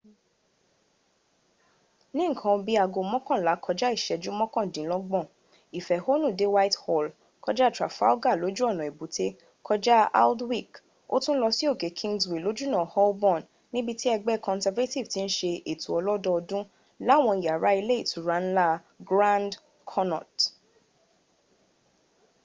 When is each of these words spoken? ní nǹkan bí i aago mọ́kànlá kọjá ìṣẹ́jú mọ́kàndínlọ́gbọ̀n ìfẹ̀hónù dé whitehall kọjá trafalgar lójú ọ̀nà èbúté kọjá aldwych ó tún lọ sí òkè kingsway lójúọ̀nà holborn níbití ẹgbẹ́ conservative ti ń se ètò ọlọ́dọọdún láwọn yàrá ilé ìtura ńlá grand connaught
ní 2.15 2.23
nǹkan 2.33 2.57
bí 2.65 2.73
i 2.75 2.79
aago 2.83 3.01
mọ́kànlá 3.11 3.53
kọjá 3.65 3.87
ìṣẹ́jú 3.97 4.31
mọ́kàndínlọ́gbọ̀n 4.39 5.25
ìfẹ̀hónù 5.77 6.27
dé 6.39 6.45
whitehall 6.55 7.05
kọjá 7.43 7.67
trafalgar 7.75 8.35
lójú 8.41 8.61
ọ̀nà 8.71 8.83
èbúté 8.91 9.27
kọjá 9.67 9.97
aldwych 10.21 10.75
ó 11.13 11.15
tún 11.23 11.37
lọ 11.41 11.49
sí 11.57 11.63
òkè 11.73 11.89
kingsway 11.99 12.41
lójúọ̀nà 12.45 12.79
holborn 12.93 13.41
níbití 13.73 14.07
ẹgbẹ́ 14.15 14.41
conservative 14.47 15.07
ti 15.13 15.19
ń 15.25 15.29
se 15.37 15.51
ètò 15.71 15.89
ọlọ́dọọdún 15.99 16.63
láwọn 17.07 17.37
yàrá 17.45 17.71
ilé 17.79 17.95
ìtura 18.03 18.37
ńlá 18.45 18.67
grand 19.09 19.51
connaught 19.91 20.35